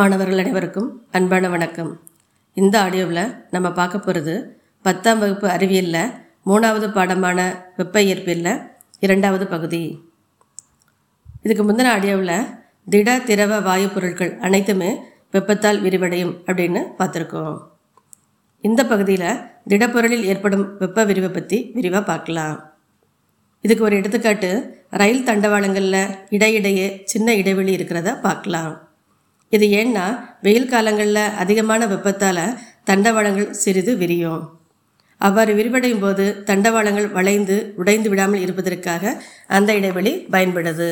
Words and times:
மாணவர்கள் 0.00 0.40
அனைவருக்கும் 0.42 1.06
அன்பான 1.16 1.48
வணக்கம். 1.48 1.90
இந்த 2.54 2.82
ஆடியோவில் 2.82 3.22
நம்ம 3.50 3.72
பார்க்க 3.78 3.98
போகிறது 3.98 4.34
பத்தாம் 4.82 5.18
வகுப்பு 5.18 5.48
அறிவியலில் 5.48 6.12
மூணாவது 6.48 6.86
பாடமான 6.96 7.38
வெப்ப 7.76 8.00
இயற்பியலில் 8.00 8.60
இரண்டாவது 8.98 9.46
பகுதி. 9.46 9.80
இதுக்கு 11.42 11.64
முந்தின 11.68 11.90
ஆடியோவில் 11.96 12.46
திட 12.94 13.18
திரவ 13.28 13.60
வாயு 13.60 13.88
பொருட்கள் 13.94 14.32
அனைத்துமே 14.38 14.90
வெப்பத்தால் 15.30 15.80
விரிவடையும் 15.82 16.34
அப்படின்னு 16.46 16.82
பார்த்துருக்கோம். 17.00 17.56
இந்த 18.60 18.84
பகுதியில் 18.84 19.40
திடப்பொருளில் 19.72 20.28
ஏற்படும் 20.32 20.76
வெப்ப 20.78 21.04
விரிவை 21.04 21.28
பற்றி 21.28 21.70
விரிவாக 21.78 22.04
பார்க்கலாம். 22.04 22.56
இதுக்கு 23.60 23.84
ஒரு 23.84 23.96
எடுத்துக்காட்டு 23.96 24.52
ரயில் 24.90 25.26
தண்டவாளங்களில் 25.30 26.14
இடையிடையே 26.28 27.02
சின்ன 27.04 27.34
இடைவெளி 27.34 27.74
இருக்கிறத 27.76 28.20
பார்க்கலாம். 28.20 28.89
இது 29.56 29.66
ஏன்னா 29.80 30.04
வெயில் 30.46 30.70
காலங்களில் 30.72 31.24
அதிகமான 31.42 31.86
வெப்பத்தால் 31.92 32.42
தண்டவாளங்கள் 32.88 33.56
சிறிது 33.62 33.92
விரியும். 34.02 34.42
அவ்வாறு 35.26 35.52
விரிவடையும் 35.58 36.02
போது 36.04 36.24
தண்டவாளங்கள் 36.48 37.08
வளைந்து 37.16 37.56
உடைந்து 37.80 38.08
விடாமல் 38.12 38.44
இருப்பதற்காக 38.44 39.12
அந்த 39.56 39.70
இடைவெளி 39.78 40.12
பயன்படுது. 40.34 40.88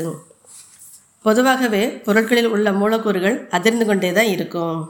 பொதுவாகவே 1.26 1.82
பொருட்களில் 2.06 2.50
உள்ள 2.54 2.68
மூலக்கூறுகள் 2.80 3.36
அதிர்ந்து 3.56 3.84
கொண்டே 3.86 4.10
தான் 4.18 4.32
இருக்கும். 4.34 4.80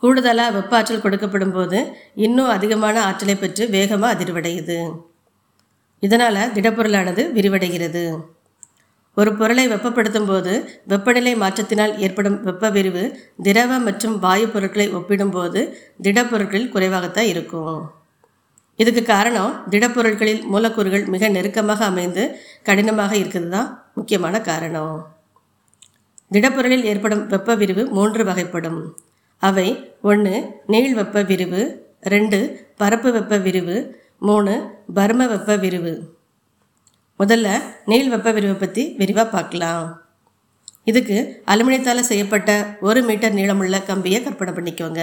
கூடுதலாக 0.00 0.54
வெப்ப 0.56 0.76
ஆற்றல் 0.78 1.04
கொடுக்கப்படும் 1.04 1.54
போது 1.58 1.78
இன்னும் 2.26 2.54
அதிகமான 2.56 2.96
ஆற்றலை 3.08 3.36
பெற்று 3.36 3.64
வேகமாக 3.76 4.14
அதிர்வடையுது. 4.14 4.78
இதனால் 6.02 6.52
திடப்பொருளானது 6.56 7.22
விரிவடைகிறது. 7.36 8.04
ஒரு 9.20 9.30
பொருளை 9.36 9.64
வெப்பப்படுத்தும் 9.68 10.28
போது 10.30 10.52
வெப்பநிலை 10.92 11.32
மாற்றத்தினால் 11.42 11.92
ஏற்படும் 12.04 12.38
வெப்ப 12.48 12.70
விரிவு 12.70 13.02
திரவ 13.46 13.78
மற்றும் 13.86 14.16
வாயு 14.24 14.46
பொருட்களை 14.54 14.86
ஒப்பிடும்போது 14.98 15.60
திடப்பொருட்களில் 16.04 16.72
குறைவாகத்தான் 16.74 17.30
இருக்கும். 17.32 17.78
இதுக்கு 18.78 19.02
காரணம் 19.02 19.52
திடப்பொருட்களில் 19.72 20.42
மூலக்கூறுகள் 20.52 21.04
மிக 21.14 21.28
நெருக்கமாக 21.36 21.84
அமைந்து 21.90 22.24
கடினமாக 22.68 23.12
இருக்கிறது 23.20 23.50
தான் 23.56 23.70
முக்கியமான 23.98 24.40
காரணம். 24.50 24.96
திடப்பொருளில் 26.30 26.86
ஏற்படும் 26.90 27.24
வெப்ப 27.32 27.54
விரிவு 27.60 27.82
மூன்று 27.96 28.22
வகைப்படும். 28.30 28.80
அவை 29.42 29.68
ஒன்று 30.10 30.34
நீள் 30.72 30.92
வெப்ப 31.00 31.22
விரிவு 31.30 31.62
ரெண்டு 32.14 32.38
பரப்பு 32.80 33.08
வெப்ப 33.16 33.38
விரிவு 33.46 33.76
மூணு 34.28 34.52
பர்ம 34.98 35.22
வெப்ப 35.32 35.56
விரிவு 35.64 35.94
முதல்ல 37.20 37.48
நீள் 37.90 38.08
வெப்ப 38.08 38.32
விரிவை 38.36 38.56
பற்றி 38.56 38.82
விரிவாக 38.98 39.28
பார்க்கலாம். 39.30 39.84
இதுக்கு 40.90 41.42
அலுமினியத்தால் 41.52 42.08
செய்யப்பட்ட 42.08 42.50
ஒரு 42.80 43.02
மீட்டர் 43.02 43.34
நீளமுள்ள 43.34 43.76
கம்பியை 43.84 44.18
கற்பனை 44.22 44.52
பண்ணிக்கோங்க. 44.54 45.02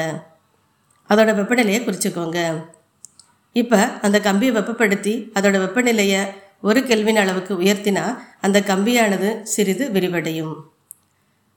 அதோட 1.10 1.32
வெப்பநிலையை 1.40 1.80
குறிச்சிக்கோங்க. 1.86 2.40
இப்போ 3.62 3.80
அந்த 4.02 4.20
கம்பியை 4.20 4.52
வெப்பப்படுத்தி 4.56 5.14
அதோட 5.34 5.56
வெப்பநிலையை 5.64 6.22
ஒரு 6.62 6.84
கெல்வின் 6.84 7.22
அளவுக்கு 7.24 7.54
உயர்த்தினா 7.62 8.04
அந்த 8.42 8.60
கம்பியானது 8.60 9.32
சிறிது 9.54 9.88
விரிவடையும். 9.96 10.56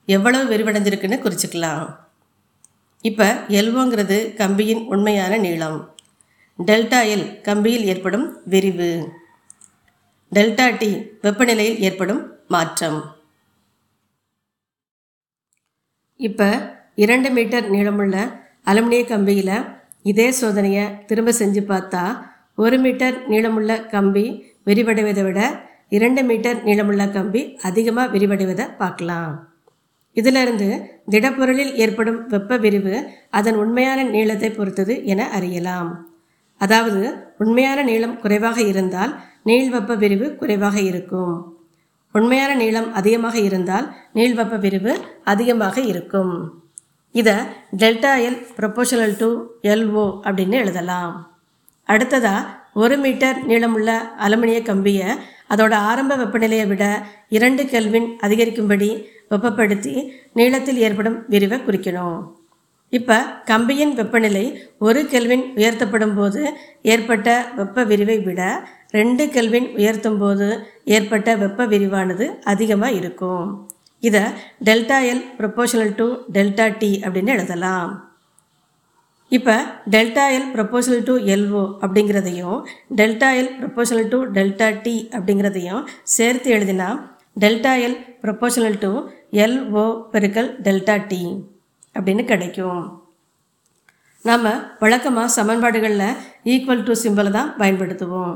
எவ்வளவு 0.05 0.43
விரிவடைஞ்சிருக்குன்னு 0.51 1.21
குறிச்சிக்கலாம். 1.25 1.85
இப்போ 3.01 3.27
எல்வோங்கிறது 3.59 4.17
கம்பியின் 4.41 4.83
உண்மையான 4.93 5.37
நீளம். 5.37 5.79
டெல்டா 6.59 6.99
எல் 7.13 7.27
கம்பியில் 7.47 7.87
ஏற்படும் 7.93 8.27
விரிவு. 8.45 8.91
டெல்டா 10.31 10.65
டி 10.79 10.89
வெப்பநிலையில் 11.23 11.77
ஏற்படும் 11.87 12.19
மாற்றம். 12.53 12.97
இப்போ 16.19 16.47
இரண்டு 17.03 17.29
மீட்டர் 17.35 17.65
நீளமுள்ள 17.73 18.15
அலுமினிய 18.71 19.03
கம்பியில் 19.11 19.55
இதே 20.11 20.27
சோதனையை 20.39 20.83
திரும்ப 21.09 21.31
செஞ்சு 21.39 21.61
பார்த்தா 21.71 22.03
ஒரு 22.55 22.77
மீட்டர் 22.85 23.17
நீளமுள்ள 23.31 23.71
கம்பி 23.93 24.25
விரிவடைவதை 24.65 25.23
விட 25.27 25.39
இரண்டு 25.89 26.21
மீட்டர் 26.29 26.59
நீளமுள்ள 26.67 27.03
கம்பி 27.11 27.41
அதிகமாக 27.69 28.11
விரிவடைவதை 28.15 28.65
பார்க்கலாம். 28.77 29.33
இதிலிருந்து 30.13 30.67
திடப்பொருளில் 31.09 31.73
ஏற்படும் 31.83 32.19
வெப்ப 32.27 32.57
விரிவு 32.57 32.95
அதன் 33.29 33.55
உண்மையான 33.55 34.03
நீளத்தை 34.15 34.49
பொறுத்தது 34.51 34.93
என 35.05 35.29
அறியலாம். 35.37 35.91
அதாவது 36.57 37.01
உண்மையான 37.37 37.83
நீளம் 37.83 38.19
குறைவாக 38.19 38.61
இருந்தால் 38.61 39.11
நீள் 39.43 39.69
வெப்ப 39.69 39.95
விரிவு 39.95 40.35
குறைவாக 40.35 40.77
இருக்கும். 40.81 41.33
உண்மையான 42.11 42.55
நீளம் 42.55 42.93
அதிகமாக 42.93 43.37
இருந்தால் 43.39 43.87
நீள் 44.13 44.33
வெப்ப 44.33 44.57
விரிவு 44.57 44.93
அதிகமாக 45.23 45.81
இருக்கும். 45.81 46.33
இதை 47.11 47.35
delta 47.77 48.11
L 48.27 48.39
proportional 48.57 49.17
to 49.17 49.29
L O 49.61 50.05
அப்படின்னு 50.27 50.57
எழுதலாம். 50.63 51.13
அடுத்ததாக 51.83 52.55
ஒரு 52.73 52.97
மீட்டர் 52.97 53.37
நீளமுள்ள 53.47 53.91
அலுமினிய 54.25 54.61
கம்பியை 54.61 55.09
அதோட 55.49 55.73
ஆரம்ப 55.89 56.15
வெப்பநிலையை 56.17 56.67
விட 56.67 56.83
இரண்டு 57.29 57.63
கெல்வின் 57.65 58.09
அதிகரிக்கும்படி 58.25 58.89
வெப்பப்படுத்தி 59.29 59.93
நீளத்தில் 60.33 60.81
ஏற்படும் 60.87 61.17
விரிவை 61.27 61.59
குறிக்கணும். 61.59 62.17
இப்போ 62.93 63.15
கம்பியின் 63.49 63.93
வெப்பநிலை 63.95 64.43
ஒரு 64.87 64.99
கெல்வின் 65.13 65.45
உயர்த்தப்படும் 65.59 66.13
போது 66.17 66.41
ஏற்பட்ட 66.91 67.29
வெப்ப 67.57 67.83
விரிவை 67.89 68.17
விட 68.27 68.41
ரெண்டு 68.91 69.23
கெல்வின் 69.35 69.67
உயர்த்தும் 69.79 70.19
போது 70.21 70.47
ஏற்பட்ட 70.95 71.29
வெப்ப 71.41 71.65
விரிவானது 71.65 72.25
அதிகமாக 72.51 72.97
இருக்கும். 72.99 73.47
இதை 74.03 74.21
delta 74.67 74.97
L 75.11 75.23
proportional 75.39 75.93
to 75.99 76.05
delta 76.35 76.67
T 76.81 76.91
அப்படின்னு 77.05 77.33
எழுதலாம். 77.35 77.91
இப்போ 79.31 79.55
delta 79.93 80.25
L 80.35 80.47
proportional 80.55 81.03
to 81.09 81.13
L O 81.33 81.63
அப்படிங்கிறதையும் 81.83 82.59
delta 82.99 83.29
L 83.39 83.51
proportional 83.59 84.09
to 84.13 84.19
delta 84.37 84.69
T 84.85 84.95
அப்படிங்கிறதையும் 85.17 85.81
சேர்த்து 86.15 86.55
எழுதினா 86.57 86.89
delta 87.37 87.73
L 87.87 87.97
proportional 88.23 88.79
to 88.85 88.91
L O 89.45 89.85
பெருக்கல் 90.13 90.51
டெல்டா 90.67 90.97
டி 91.11 91.21
அப்படின்னு 91.97 92.23
கிடைக்கும். 92.31 92.83
நாம் 94.27 94.47
வழக்கமாக 94.79 95.33
சமன்பாடுகளில் 95.37 96.17
ஈக்குவல் 96.53 96.85
டு 96.87 96.93
சிம்பிளை 97.03 97.31
தான் 97.31 97.51
பயன்படுத்துவோம். 97.57 98.35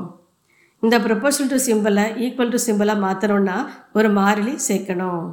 இந்த 0.84 0.96
ப்ரொபோஷனல் 1.06 1.52
டு 1.54 1.58
சிம்பிளை 1.68 2.06
ஈக்குவல் 2.26 2.54
டு 2.54 2.60
சிம்பிளாக 2.68 3.04
மாற்றணும்னா 3.06 3.58
ஒரு 3.94 4.10
மாறிலி 4.20 4.54
சேர்க்கணும். 4.68 5.24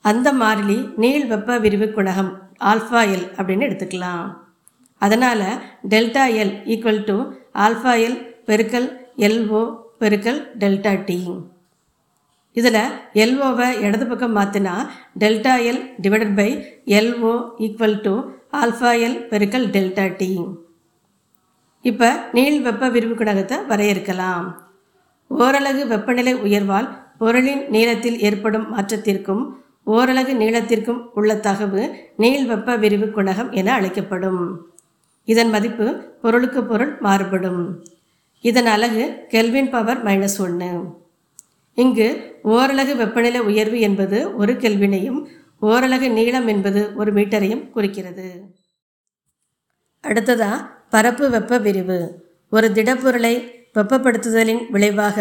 அந்த 0.00 0.28
மாறிலி 0.32 0.78
நீள் 1.02 1.26
வெப்ப 1.26 1.58
விரிவு 1.64 1.88
குணகம் 1.96 2.30
ஆல்ஃபா 2.70 3.00
எல் 3.14 3.26
அப்படின்னு 3.38 3.66
எடுத்துக்கலாம். 3.68 4.24
அதனால் 4.98 5.48
delta 5.92 6.24
L 6.42 6.54
equal 6.72 7.04
to 7.04 7.16
alpha 7.64 7.94
L 8.06 8.18
பெருக்கல் 8.48 8.88
எல்ஓ 9.26 9.62
பெருக்கல் 10.02 10.40
டெல்டா 10.62 10.92
டி 11.08 11.18
இதில் 12.56 12.82
எல்ஓவை 13.22 13.68
இடது 13.80 14.06
பக்கம் 14.06 14.36
மாற்றினா 14.36 14.74
delta 15.20 15.54
L 15.70 15.82
divided 16.02 16.34
by 16.34 16.50
L O 16.98 17.32
equal 17.66 17.96
to 18.00 18.14
alpha 18.60 18.90
L 19.06 19.18
பெருக்கல் 19.30 19.66
டெல்டா 19.76 20.04
டி 20.16 20.28
இப்போ 21.84 22.08
நீள் 22.32 22.58
வெப்ப 22.60 22.88
விரிவு 22.88 23.14
குணகத்தை 23.14 23.56
வரையறுக்கலாம். 23.70 24.44
ஓரலகு 25.30 25.82
வெப்பநிலை 25.92 26.34
உயர்வால் 26.46 26.88
பொருளின் 27.18 27.62
நீளத்தில் 27.74 28.18
ஏற்படும் 28.28 28.66
மாற்றத்திற்கும் 28.74 29.42
ஓரலகு 29.96 30.32
நீளத்திற்கும் 30.42 31.00
உள்ள 31.14 31.34
தகவு 31.46 31.82
நீள் 32.22 32.44
வெப்ப 32.46 32.76
விரிவு 32.76 33.06
குணகம் 33.16 33.50
என 33.60 33.72
அழைக்கப்படும். 33.72 34.42
இதன் 35.28 35.50
மதிப்பு 35.50 35.86
பொருளுக்கு 36.22 36.62
பொருள் 36.64 36.92
மாறுபடும். 37.00 37.62
இதன் 38.44 38.70
அலகு 38.74 39.04
கெல்வின் 39.32 39.70
பவர் 39.70 40.00
மைனஸ் 40.06 40.38
ஒன்று 40.46 40.70
இங்கு 41.74 42.06
ஓரலகு 42.44 42.94
வெப்பநிலை 42.96 43.40
உயர்வு 43.40 43.80
என்பது 43.80 44.36
ஒரு 44.36 44.52
கெல்வினையும் 44.52 45.20
ஓரலகு 45.62 46.08
நீளம் 46.12 46.46
என்பது 46.46 46.80
ஒரு 46.96 47.12
மீட்டரையும் 47.12 47.70
குறிக்கிறது. 47.70 48.26
அடுத்ததா 50.04 50.50
பரப்பு 50.90 51.30
வெப்ப 51.30 51.58
விரிவு. 51.58 51.98
ஒரு 52.50 52.68
திடப்பொருளை 52.68 53.34
வெப்பப்படுத்துதலின் 53.74 54.62
விளைவாக 54.70 55.18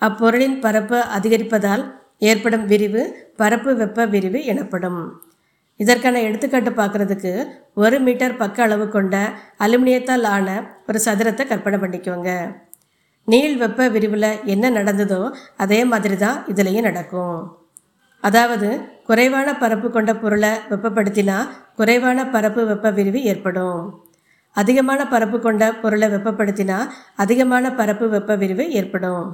அப்பொருளின் 0.00 0.60
பரப்பு 0.60 0.98
அதிகரிப்பதால் 1.00 1.84
ஏற்படும் 2.18 2.66
விரிவு 2.66 3.02
பரப்பு 3.36 3.76
வெப்ப 3.76 4.06
விரிவு 4.06 4.44
எனப்படும். 4.44 5.22
இதற்கான 5.76 6.20
எடுத்துக்காட்டு 6.20 6.70
பார்க்குறதுக்கு 6.70 7.32
ஒரு 7.74 8.00
மீட்டர் 8.00 8.36
பக்க 8.36 8.62
அளவு 8.62 8.88
கொண்ட 8.88 9.32
அலுமினியத்தால் 9.58 10.26
ஆன 10.34 10.48
ஒரு 10.88 11.00
சதுரத்தை 11.04 11.46
கற்பனை 11.46 11.78
பண்ணிக்கோங்க. 11.78 12.30
நீள் 13.32 13.56
வெப்ப 13.56 13.88
விரிவில் 13.88 14.30
என்ன 14.44 14.70
நடந்ததோ 14.70 15.20
அதே 15.56 15.84
மாதிரி 15.84 16.16
தான் 16.16 16.38
இதுலேயும் 16.52 16.88
நடக்கும். 16.88 17.38
அதாவது 18.20 18.68
குறைவான 19.08 19.48
பரப்பு 19.62 19.90
கொண்ட 19.90 20.10
பொருளை 20.16 20.50
வெப்பப்படுத்தினா 20.70 21.36
குறைவான 21.76 22.26
பரப்பு 22.34 22.66
வெப்ப 22.66 22.90
விரிவு 22.90 23.22
ஏற்படும். 23.22 23.80
அதிகமான 24.56 25.00
பரப்பு 25.08 25.40
கொண்ட 25.40 25.72
பொருளை 25.82 26.08
வெப்பப்படுத்தினா 26.08 26.78
அதிகமான 27.16 27.72
பரப்பு 27.80 28.08
வெப்ப 28.08 28.36
விரிவு 28.36 28.70
ஏற்படும். 28.70 29.26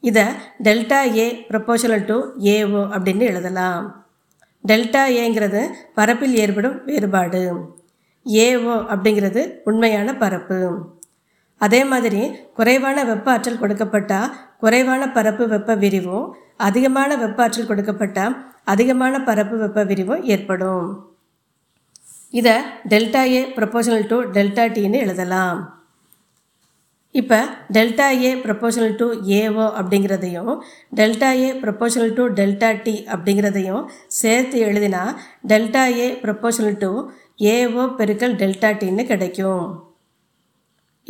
இதை 0.00 0.24
delta 0.66 1.00
A 1.16 1.26
proportional 1.50 2.04
to 2.10 2.18
A O 2.54 2.82
அப்படின்னு 2.96 3.24
எழுதலாம். 3.32 3.84
டெல்டா 4.64 5.02
ஏங்கிறது 5.22 5.62
பரப்பில் 5.94 6.36
ஏற்படும் 6.44 6.78
வேறுபாடு. 6.84 7.42
ஏஓ 8.26 8.74
அப்படிங்கிறது 8.94 9.42
உண்மையான 9.64 10.14
பரப்பு. 10.22 10.58
அதே 11.60 11.80
மாதிரி 11.92 12.22
குறைவான 12.58 13.04
வெப்ப 13.10 13.28
ஆற்றல் 13.34 13.62
கொடுக்கப்பட்டால் 13.62 14.32
குறைவான 14.64 15.02
பரப்பு 15.16 15.44
வெப்ப 15.54 15.74
விரிவும் 15.84 16.26
அதிகமான 16.66 17.10
வெப்ப 17.22 17.40
ஆற்றல் 17.44 17.70
கொடுக்கப்பட்டால் 17.70 18.34
அதிகமான 18.72 19.14
பரப்பு 19.28 19.56
வெப்ப 19.62 19.82
விரிவும் 19.90 20.24
ஏற்படும். 20.34 20.86
இதை 22.38 22.54
delta 22.92 23.22
A 23.34 23.42
proportional 23.56 24.06
to 24.12 24.16
delta 24.36 24.64
டின்னு 24.76 24.98
எழுதலாம். 25.04 25.58
இப்போ 27.14 27.38
delta 27.76 28.06
A 28.24 28.30
proportional 28.44 28.96
to 29.00 29.06
A O 29.38 29.66
அப்படிங்கிறதையும் 29.78 30.52
delta 30.98 31.30
A 31.44 31.48
proportional 31.62 32.12
to 32.18 32.24
delta 32.38 32.70
T 32.86 32.94
அப்படிங்கிறதையும் 33.14 33.84
சேர்த்து 34.20 34.58
எழுதினா 34.68 35.02
delta 35.52 35.84
A 36.04 36.08
proportional 36.24 36.80
to 36.84 36.90
A O 37.54 37.84
பெருக்கல் 38.00 38.38
டெல்டா 38.42 38.70
டின்னு 38.82 39.04
கிடைக்கும். 39.12 39.66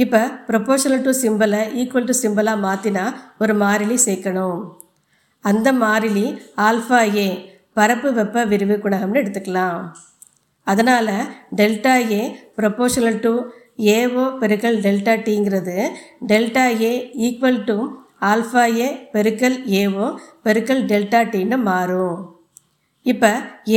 இப்போ 0.03 0.21
ப்ரொபோஷனல் 0.49 1.05
டு 1.07 1.13
சிம்பிளை 1.21 1.61
ஈக்குவல் 1.81 2.09
டு 2.09 2.15
சிம்பிளாக 2.23 2.63
மாற்றினா 2.67 3.05
ஒரு 3.43 3.55
மாறிலி 3.63 3.97
சேர்க்கணும். 4.05 4.61
அந்த 5.45 5.69
மாறிலி 5.85 6.27
ஆல்ஃபா 6.67 7.01
ஏ 7.23 7.29
பரப்பு 7.79 8.09
வெப்ப 8.19 8.45
விரிவு 8.53 8.77
குணகம்னு 8.85 9.21
எடுத்துக்கலாம். 9.23 9.81
அதனால் 10.67 11.15
delta 11.59 11.97
A 12.19 12.23
proportional 12.59 13.19
to 13.27 13.33
A O 13.97 14.25
பெருக்கல் 14.41 14.79
delta 14.87 15.15
டிங்கிறது 15.27 15.77
delta 16.31 16.65
A 16.89 16.93
equal 17.27 17.61
to 17.69 17.79
alpha 18.31 18.65
A 18.85 18.89
பெருக்கல் 19.15 19.59
ஏஓ 19.83 20.07
பெருக்கல் 20.47 20.83
டெல்டா 20.93 21.21
டின்னு 21.35 21.59
மாறும். 21.71 22.19
இப்போ 23.13 23.31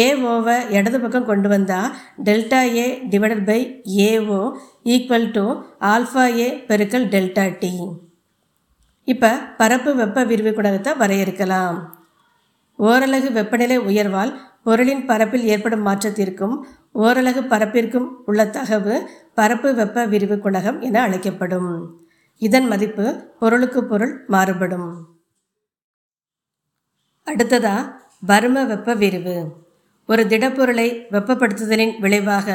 ஏஓவை 0.03 0.55
இடது 0.77 0.97
பக்கம் 1.03 1.27
கொண்டு 1.29 1.47
வந்தால் 1.53 1.91
delta 2.27 2.61
A 2.83 2.85
divided 3.11 3.43
by 3.49 3.59
A O 4.07 4.39
equal 4.93 5.27
to 5.35 5.43
alpha 5.91 6.25
A 6.45 6.47
பெருக்கல் 6.69 7.07
டெல்டா 7.13 7.45
டி 7.61 7.73
இப்போ 9.07 9.29
பரப்பு 9.59 9.91
வெப்ப 9.99 10.23
விரிவு 10.31 10.51
குணகத்தை 10.57 10.91
வரையறுக்கலாம். 11.01 11.77
ஓரலகு 12.79 13.29
வெப்பநிலை 13.37 13.77
உயர்வால் 13.89 14.31
பொருளின் 14.67 15.03
பரப்பில் 15.09 15.47
ஏற்படும் 15.53 15.85
மாற்றத்திற்கும் 15.87 16.55
ஓரலகு 17.05 17.41
பரப்பிற்கும் 17.53 18.07
உள்ள 18.29 18.41
தகவு 18.57 18.95
பரப்பு 19.39 19.69
வெப்ப 19.79 20.05
விரிவு 20.13 20.35
குணகம் 20.45 20.77
என 20.87 21.01
அழைக்கப்படும். 21.07 21.71
இதன் 22.41 22.67
மதிப்பு 22.71 23.05
பொருளுக்கு 23.41 23.81
பொருள் 23.91 24.13
மாறுபடும். 24.33 24.89
அடுத்ததாக 27.27 27.81
பரும 28.29 28.65
வெப்ப 28.71 28.93
விரிவு. 28.95 29.35
ஒரு 30.09 30.23
திடப்பொருளை 30.31 30.87
வெப்பப்படுத்துதலின் 31.13 31.93
விளைவாக 32.03 32.47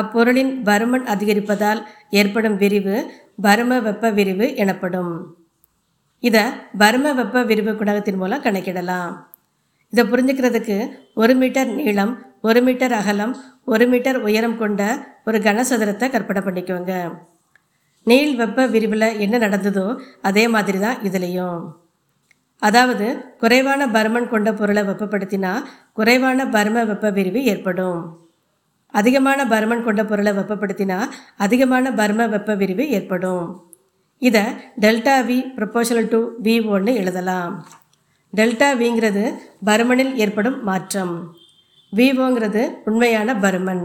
அப்பொருளின் 0.00 0.52
பருமன் 0.68 1.06
அதிகரிப்பதால் 1.14 1.80
ஏற்படும் 2.20 2.56
விரிவு 2.56 2.96
பரும 3.42 3.80
வெப்ப 3.82 4.10
விரிவு 4.18 4.46
எனப்படும். 4.62 5.12
இதை 6.20 6.44
பரும 6.78 7.14
வெப்ப 7.20 7.42
விரிவு 7.50 7.72
குணகத்தின் 7.72 8.20
மூலம் 8.22 8.44
கணக்கிடலாம். 8.46 9.12
இதை 9.92 10.04
புரிஞ்சுக்கிறதுக்கு 10.12 10.76
ஒரு 11.14 11.34
மீட்டர் 11.34 11.70
நீளம் 11.78 12.12
ஒரு 12.48 12.60
மீட்டர் 12.62 12.92
அகலம் 12.92 13.34
ஒரு 13.64 13.84
மீட்டர் 13.86 14.18
உயரம் 14.28 14.58
கொண்ட 14.58 14.82
ஒரு 15.24 15.38
கனசதுரத்தை 15.38 16.06
கற்பனை 16.10 16.42
பண்ணிக்கோங்க. 16.42 16.92
நீள் 18.06 18.32
வெப்ப 18.34 18.66
விரிவில் 18.66 19.08
என்ன 19.24 19.34
நடந்ததோ 19.38 19.86
அதே 20.22 20.44
மாதிரி 20.48 20.78
தான் 20.78 21.00
இதுலேயும். 21.08 21.60
அதாவது 22.64 23.06
குறைவான 23.42 23.86
பருமன் 23.86 24.28
கொண்ட 24.28 24.52
பொருளை 24.52 24.82
வெப்பப்படுத்தினா 24.82 25.52
குறைவான 25.92 26.44
பரும 26.44 26.86
வெப்ப 26.86 27.10
விரிவு 27.10 27.44
ஏற்படும். 27.44 28.18
அதிகமான 28.88 29.44
பருமன் 29.44 29.84
கொண்ட 29.84 30.04
பொருளை 30.04 30.32
வெப்பப்படுத்தினா 30.32 30.98
அதிகமான 31.36 31.90
பரும 31.90 32.28
வெப்ப 32.28 32.54
விரிவு 32.54 32.88
ஏற்படும். 32.88 33.70
இதை 34.18 34.42
delta 34.80 35.14
V 35.28 35.38
proportional 35.56 36.08
to 36.08 36.30
V 36.42 36.68
ஒன்று 36.68 36.94
எழுதலாம். 36.94 37.66
டெல்டா 38.36 38.68
விங்கிறது 38.82 39.24
பருமனில் 39.66 40.14
ஏற்படும் 40.14 40.62
மாற்றம். 40.62 41.14
விவோங்கிறது 41.96 42.62
உண்மையான 42.84 43.34
பருமன். 43.34 43.84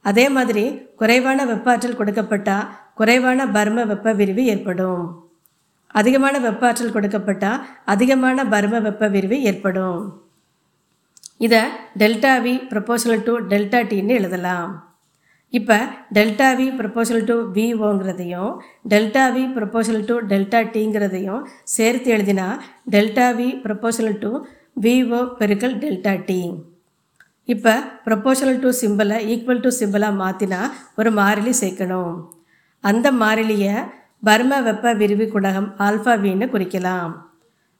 அதே 0.00 0.28
மாதிரி 0.28 0.64
குறைவான 0.96 1.44
வெப்ப 1.44 1.70
ஆற்றல் 1.70 1.98
கொடுக்கப்பட்டால் 1.98 2.68
குறைவான 2.94 3.46
பரும 3.46 3.86
வெப்ப 3.86 4.12
விரிவு 4.12 4.44
ஏற்படும். 4.44 5.27
அதிகமான 5.94 6.34
வெப்ப 6.46 6.62
ஆற்றல் 6.68 6.94
கொடுக்கப்பட்டால் 6.96 7.62
அதிகமான 7.92 8.44
பரும 8.54 8.80
வெப்ப 8.86 9.08
விரிவு 9.14 9.38
ஏற்படும். 9.50 10.00
இதை 11.46 11.62
delta 12.00 12.34
V 12.44 12.54
proportional 12.70 13.24
to 13.26 13.34
delta 13.50 13.80
டின்னு 13.90 14.14
எழுதலாம். 14.20 14.70
இப்போ 15.52 15.76
delta 16.16 16.48
V 16.58 16.66
proportional 16.78 17.26
to 17.28 17.34
விஓங்கிறதையும் 17.56 18.54
delta 18.92 19.24
V 19.34 19.42
proportional 19.56 20.02
to 20.08 20.14
delta 20.30 20.60
டிங்கிறதையும் 20.74 21.42
சேர்த்து 21.74 22.08
எழுதினா 22.16 22.48
delta 22.94 23.28
V 23.38 23.48
proportional 23.64 24.18
to 24.24 24.32
V O 24.84 25.20
பெருக்கல் 25.38 25.78
டெல்டா 25.84 26.14
டி 26.28 26.40
இப்போ 27.48 27.74
ப்ரொபோஷனல் 28.06 28.58
டு 28.64 28.70
சிம்பிளை 28.80 29.18
ஈக்குவல் 29.32 29.62
டு 29.66 29.70
சிம்பிளாக 29.78 30.18
மாற்றினா 30.22 30.58
ஒரு 31.00 31.10
மாறிலி 31.18 31.52
சேர்க்கணும். 31.60 32.12
அந்த 32.84 33.06
மாறிலியை 33.22 33.74
பர்ம 34.22 34.60
வெப்ப 34.66 34.92
விரிவு 35.00 35.26
குடகம் 35.32 35.68
ஆல்ஃபா 35.86 36.14
வின்னு 36.24 36.46
குறிக்கலாம். 36.54 37.12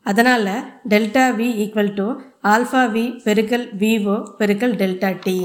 அதனால் 0.07 0.53
delta 0.91 1.25
V 1.39 1.49
equal 1.63 1.91
to 1.99 2.07
alpha 2.53 2.83
V 2.95 3.05
பெருக்கல் 3.25 3.67
விஓ 3.81 4.17
பெருக்கல் 4.39 4.75
டெல்டா 4.83 5.11
டி 5.25 5.37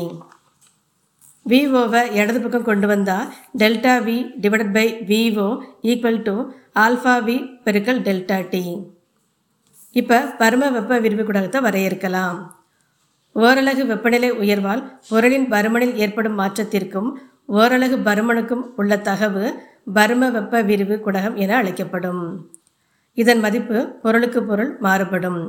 விஓவை 1.51 2.01
இடது 2.19 2.39
பக்கம் 2.41 2.67
கொண்டு 2.67 2.87
வந்தால் 2.91 3.29
delta 3.61 3.95
V 4.05 4.17
divided 4.43 4.73
by 4.77 4.85
V O 5.09 5.47
equal 5.91 6.21
to 6.27 6.35
alpha 6.83 7.15
V 7.27 7.37
பெருக்கல் 7.65 8.01
டெல்டா 8.07 8.37
டி 8.53 8.63
இப்போ 10.01 10.19
பரும 10.41 10.69
வெப்ப 10.77 10.99
விரிவு 11.05 11.23
குடகத்தை 11.25 11.59
வரையறுக்கலாம். 11.65 12.39
ஓரலகு 13.35 13.83
வெப்பநிலை 13.91 14.29
உயர்வால் 14.41 14.81
பொருளின் 15.09 15.45
பருமனில் 15.53 15.95
ஏற்படும் 16.03 16.39
மாற்றத்திற்கும் 16.39 17.09
ஓரலகு 17.59 17.97
பருமனுக்கும் 18.07 18.65
உள்ள 18.79 18.95
தகவு 19.07 19.45
பரும 19.87 20.31
வெப்ப 20.31 20.61
விரிவு 20.61 20.95
குடகம் 21.05 21.35
என 21.43 21.55
அழைக்கப்படும். 21.55 22.23
இதன் 23.13 23.39
மதிப்பு 23.39 23.79
பொருளுக்கு 24.03 24.43
பொருள் 24.43 24.71
மாறுபடும். 24.79 25.41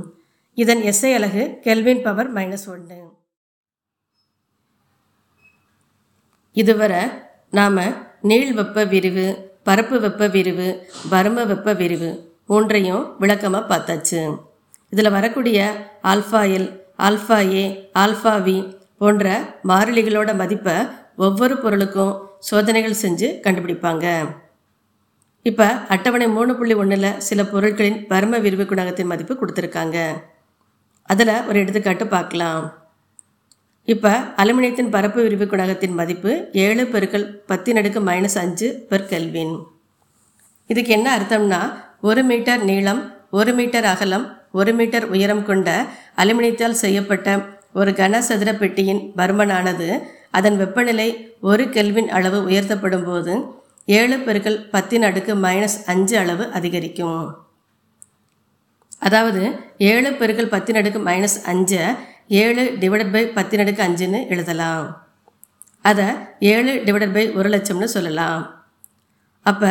இதன் 0.55 0.83
எஸ்ஐ 0.91 1.11
அலகு 1.15 1.45
கெல்வின் 1.67 2.03
பவர் 2.03 2.31
மைனஸ் 2.35 2.67
ஒன்று. 2.75 2.99
இதுவரை 6.53 7.03
நாம் 7.51 7.81
நீள் 8.21 8.53
வெப்ப 8.55 8.85
விரிவு 8.85 9.27
பரப்பு 9.63 10.01
வெப்ப 10.01 10.29
விரிவு 10.29 10.69
பரும 11.11 11.47
வெப்ப 11.47 11.75
விரிவு 11.75 12.11
மூன்றையும் 12.47 13.05
விளக்கமாக 13.19 13.65
பார்த்தாச்சு. 13.71 14.21
இதில் 14.93 15.15
வரக்கூடிய 15.17 15.59
alpha 16.03 16.43
L 16.57 16.69
alpha 17.07 17.39
A 17.53 17.65
alpha 18.03 18.35
V 18.47 18.57
போன்ற 18.99 19.33
மாறிலிகளோட 19.69 20.31
மதிப்பை 20.37 20.75
ஒவ்வொரு 21.17 21.57
பொருளுக்கும் 21.57 22.15
சோதனைகள் 22.49 23.01
செஞ்சு 23.03 23.29
கண்டுபிடிப்பாங்க. 23.45 24.07
இப்போ 25.47 25.67
அட்டவணை 25.95 26.27
மூணு 26.37 26.53
புள்ளி 26.59 26.75
ஒன்றில் 26.83 27.11
சில 27.29 27.41
பொருட்களின் 27.53 27.99
பரும 28.13 28.39
விரிவு 28.45 28.65
குணகத்தின் 28.71 29.11
மதிப்பு 29.13 29.35
கொடுத்துருக்காங்க. 29.41 29.99
அதில் 31.09 31.37
ஒரு 31.49 31.57
எடுத்துக்காட்டு 31.63 32.05
பார்க்கலாம். 32.15 32.65
இப்போ 33.89 34.13
அலுமினியத்தின் 34.43 34.93
பரப்பு 34.95 35.21
விரிவு 35.25 35.47
குணகத்தின் 35.47 35.97
மதிப்பு 35.99 36.31
ஏழு 36.67 36.85
பெருக்கள் 36.93 37.27
பத்தின் 37.51 37.79
அடுக்கு 37.81 38.01
மைனஸ் 38.09 38.39
அஞ்சு 38.43 38.69
பெர் 38.91 39.09
கெல்வின் 39.11 39.55
இதுக்கு 40.71 40.93
என்ன 40.97 41.09
அர்த்தம்னா 41.17 41.61
ஒரு 42.11 42.23
மீட்டர் 42.31 42.63
நீளம் 42.71 43.03
ஒரு 43.39 43.53
மீட்டர் 43.59 43.87
அகலம் 43.91 44.25
ஒரு 44.61 44.73
மீட்டர் 44.79 45.07
உயரம் 45.15 45.45
கொண்ட 45.49 45.69
அலுமினியத்தால் 46.23 46.81
செய்யப்பட்ட 46.83 47.29
ஒரு 47.81 47.93
கனசதுர 48.01 48.51
பெட்டியின் 48.59 49.03
பருமனானது 49.17 49.89
அதன் 50.37 50.57
வெப்பநிலை 50.63 51.09
ஒரு 51.51 51.65
கெல்வின் 51.77 52.11
அளவு 52.17 52.39
உயர்த்தப்படும் 52.49 53.07
போது 53.09 53.35
ஏழு 53.99 54.17
பெருக்கள் 54.27 54.59
பத்தின் 54.75 55.07
அடுக்கு 55.09 55.33
மைனஸ் 55.47 55.79
அஞ்சு 55.93 56.15
அளவு 56.23 56.45
அதிகரிக்கும். 56.59 57.25
அதாவது 59.07 59.43
ஏழு 59.93 60.11
பெருக்கள் 60.21 60.53
பத்தின் 60.55 60.79
அடுக்கு 60.81 61.01
மைனஸ் 61.09 61.39
அஞ்சை 61.53 61.85
ஏழு 62.43 62.65
டிவைடட் 62.83 63.15
பை 63.15 63.23
பத்தின் 63.39 63.63
அடுக்கு 63.63 63.83
அஞ்சுன்னு 63.87 64.21
எழுதலாம். 64.35 64.87
அதை 65.91 66.07
ஏழு 66.53 66.75
டிவைடட் 66.87 67.17
பை 67.17 67.25
ஒரு 67.39 67.49
லட்சம்னு 67.55 67.89
சொல்லலாம். 67.97 68.43
அப்போ 69.43 69.71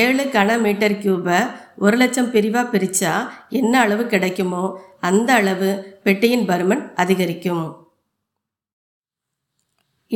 ஏழு 0.00 0.24
கன 0.34 0.56
மீட்டர் 0.64 0.98
கியூபை 1.02 1.38
ஒரு 1.84 1.96
லட்சம் 2.02 2.32
பிரிவாக 2.34 2.66
பிரித்தா 2.72 3.12
என்ன 3.48 3.74
அளவு 3.84 4.04
கிடைக்குமோ 4.06 4.64
அந்த 5.00 5.30
அளவு 5.40 5.70
பெட்டியின் 6.04 6.46
பருமன் 6.50 6.84
அதிகரிக்கும். 7.02 7.64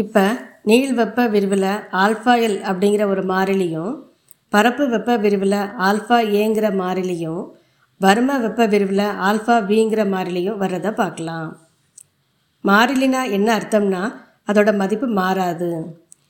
இப்போ 0.00 0.24
நீள் 0.68 0.90
வெப்ப 0.98 1.20
விரிவில் 1.34 1.70
ஆல்ஃபா 2.02 2.32
எல் 2.46 2.58
அப்படிங்கிற 2.70 3.02
ஒரு 3.12 3.22
மாறிலியும் 3.30 3.92
பரப்பு 4.54 4.84
வெப்ப 4.94 5.16
விரிவில் 5.22 5.60
ஆல்ஃபா 5.86 6.18
ஏங்கிற 6.40 6.66
மாறிலியும் 6.80 7.42
வர்ம 8.00 8.36
வெப்ப 8.44 8.66
விரிவில் 8.72 9.06
ஆல்ஃபா 9.28 9.56
பிங்கிற 9.70 10.02
மாறிலியும் 10.14 10.60
வர்றதை 10.62 10.92
பார்க்கலாம். 11.00 11.48
மாறிலினா 12.64 13.22
என்ன 13.36 13.48
அர்த்தம்னா 13.58 14.02
அதோட 14.50 14.70
மதிப்பு 14.82 15.06
மாறாது. 15.20 15.70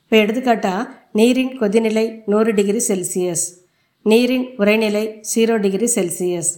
இப்போ 0.03 0.17
எடுத்துக்காட்டாக 0.23 0.89
நீரின் 1.19 1.53
கொதிநிலை 1.61 2.07
நூறு 2.33 2.51
டிகிரி 2.59 2.81
செல்சியஸ் 2.89 3.47
நீரின் 4.07 4.47
உறைநிலை 4.63 5.05
ஜீரோ 5.33 5.55
டிகிரி 5.65 5.89
செல்சியஸ். 5.99 6.53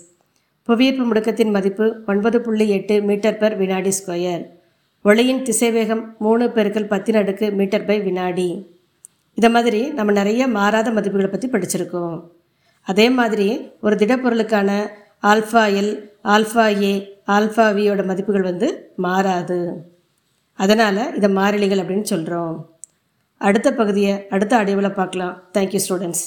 புவியீர்ப்பு 0.69 1.05
முடுக்கத்தின் 1.11 1.55
மதிப்பு 1.57 1.87
ஒன்பது 2.12 2.38
புள்ளி 2.47 2.67
எட்டு 2.79 2.97
மீட்டர் 3.09 3.40
பெர் 3.43 3.57
வினாடி 3.61 3.93
ஸ்கொயர். 4.00 4.43
ஒளியின் 5.04 5.42
திசைவேகம் 5.42 6.02
மூணு 6.19 6.45
பெருக்கல் 6.47 6.88
பத்தின் 6.90 7.19
அடுக்கு 7.21 7.47
மீட்டர் 7.59 7.85
பை 7.85 8.00
வினாடி. 8.00 8.49
இதை 9.35 9.50
மாதிரி 9.50 9.80
நம்ம 9.99 10.12
நிறைய 10.12 10.47
மாறாத 10.57 10.88
மதிப்புகளை 10.90 11.28
பற்றி 11.30 11.49
படிச்சிருக்கோம். 11.49 12.16
அதே 12.83 13.07
மாதிரி 13.11 13.47
ஒரு 13.80 13.97
திடப்பொருளுக்கான 13.97 14.71
alpha 15.23 15.62
L 15.80 15.95
alpha 16.35 16.66
A 16.83 16.92
alpha 17.37 17.66
வியோட 17.78 18.04
மதிப்புகள் 18.11 18.49
வந்து 18.50 18.69
மாறாது. 19.07 19.61
அதனால் 20.54 21.02
இதை 21.14 21.30
மாறிலிகள் 21.38 21.83
அப்படின்னு 21.83 22.11
சொல்கிறோம் 22.12 22.54
அடுத்த 23.37 23.69
பகுதியை 23.80 24.14
அடுத்த 24.28 24.57
அடைவில் 24.57 24.99
பார்க்கலாம். 25.00 25.35
Thank you 25.59 25.83
students 25.87 26.25